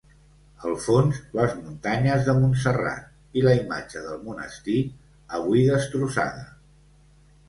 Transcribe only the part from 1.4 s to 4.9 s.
muntanyes de Montserrat i la imatge del monestir,